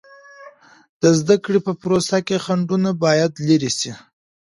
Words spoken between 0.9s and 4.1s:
د زده کړې په پروسه کې خنډونه باید لیرې سي.